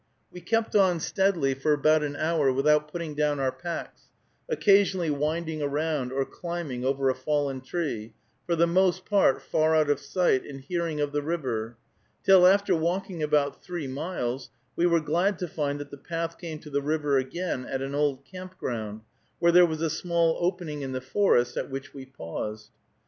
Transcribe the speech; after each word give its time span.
We 0.31 0.41
kept 0.41 0.75
on 0.75 0.99
steadily 0.99 1.53
for 1.53 1.73
about 1.73 2.01
an 2.01 2.15
hour 2.15 2.51
without 2.51 2.91
putting 2.91 3.13
down 3.13 3.39
our 3.39 3.51
packs, 3.51 4.05
occasionally 4.49 5.11
winding 5.11 5.61
around 5.61 6.11
or 6.11 6.25
climbing 6.25 6.83
over 6.83 7.07
a 7.07 7.13
fallen 7.13 7.61
tree, 7.61 8.15
for 8.47 8.55
the 8.55 8.65
most 8.65 9.05
part 9.05 9.43
far 9.43 9.75
out 9.75 9.91
of 9.91 9.99
sight 9.99 10.43
and 10.43 10.59
hearing 10.59 10.99
of 10.99 11.11
the 11.11 11.21
river; 11.21 11.77
till, 12.23 12.47
after 12.47 12.75
walking 12.75 13.21
about 13.21 13.63
three 13.63 13.85
miles, 13.87 14.49
we 14.75 14.87
were 14.87 15.01
glad 15.01 15.37
to 15.37 15.47
find 15.47 15.79
that 15.79 15.91
the 15.91 15.97
path 15.97 16.39
came 16.39 16.57
to 16.61 16.71
the 16.71 16.81
river 16.81 17.19
again 17.19 17.67
at 17.67 17.83
an 17.83 17.93
old 17.93 18.25
camp 18.25 18.57
ground, 18.57 19.01
where 19.37 19.51
there 19.51 19.67
was 19.67 19.83
a 19.83 19.89
small 19.91 20.35
opening 20.39 20.81
in 20.81 20.93
the 20.93 20.99
forest, 21.01 21.55
at 21.57 21.69
which 21.69 21.93
we 21.93 22.07
paused. 22.07 22.71